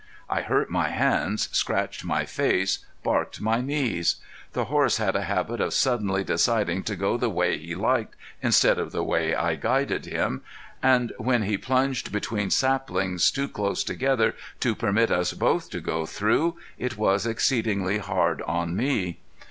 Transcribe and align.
I 0.27 0.41
hurt 0.41 0.71
my 0.71 0.89
hands, 0.89 1.47
scratched 1.51 2.03
my 2.03 2.25
face, 2.25 2.79
barked 3.03 3.39
my 3.39 3.61
knees. 3.61 4.15
The 4.53 4.65
horse 4.65 4.97
had 4.97 5.15
a 5.15 5.25
habit 5.25 5.61
of 5.61 5.75
suddenly 5.75 6.23
deciding 6.23 6.81
to 6.85 6.95
go 6.95 7.17
the 7.17 7.29
way 7.29 7.55
he 7.59 7.75
liked 7.75 8.15
instead 8.41 8.79
of 8.79 8.91
the 8.91 9.03
way 9.03 9.35
I 9.35 9.53
guided 9.53 10.07
him, 10.07 10.41
and 10.81 11.11
when 11.19 11.43
he 11.43 11.55
plunged 11.55 12.11
between 12.11 12.49
saplings 12.49 13.29
too 13.29 13.47
close 13.47 13.83
together 13.83 14.33
to 14.61 14.73
permit 14.73 15.11
us 15.11 15.33
both 15.33 15.69
to 15.69 15.79
go 15.79 16.07
through, 16.07 16.57
it 16.79 16.97
was 16.97 17.27
exceedingly 17.27 17.99
hard 17.99 18.41
on 18.41 18.75
me. 18.75 19.19